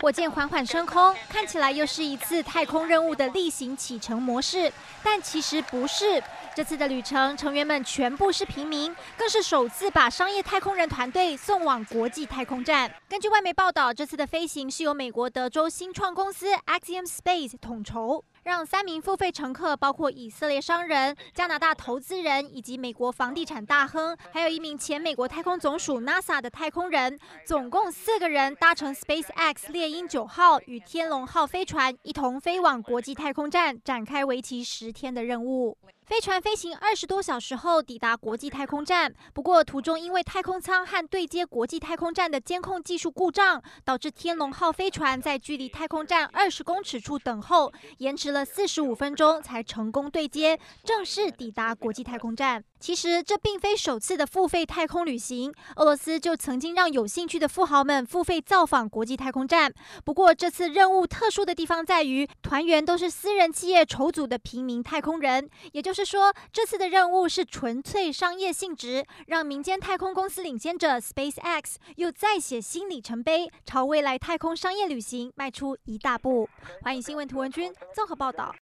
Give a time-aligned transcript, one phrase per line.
[0.00, 6.22] 火箭缓缓升空，看起来又是一次太空任务的例行启程模式，但其实不是。
[6.54, 12.92] 这次的旅程，成员们全部是平民，更是首次把商业太空人团队送往国际太空站。
[13.08, 18.24] 根据外媒报道，这次的飞行是由美国德州新创公司 Axiom Space 统筹。
[18.44, 35.76] 让三名付费乘客，包括以色列商人、加拿大投资人以及美国房地产大亨，还有一名前美国太空总署 NASA 的太空人，总共四个人搭乘 SpaceX 猎鹰九号与天龙号飞船，一同飞往国际太空站，展开为期十天的任务。
[36.08, 52.64] 飞船飞行二十多小时后抵达国际太空站，不过途中因为太空舱和对接国际太空站的监控技术故障，导致天龙号飞船在距离太空站二十公尺处等候，延迟了四十五分钟才成功对接，正式抵达国际太空站。
[52.80, 59.70] 其实这并非首次的付费太空旅行，俄罗斯就曾经让有兴趣的富豪们付费造访国际太空站。
[60.04, 76.48] 不过这次任务特殊的地方在于，团员都是私人企业筹组的平民太空人，也就是是说，这次的任务是纯粹商业性质，让民间太空公司领先者 SpaceX 又再写新里程碑，朝未来太空商业旅行迈出一大步。
[76.82, 78.54] 欢迎新闻图文君综合报道。